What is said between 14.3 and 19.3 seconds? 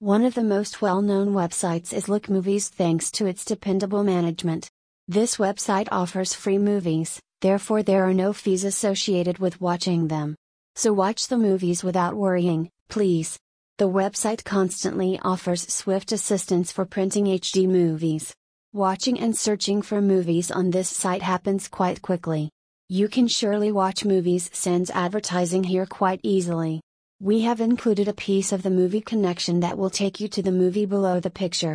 constantly offers swift assistance for printing HD movies. Watching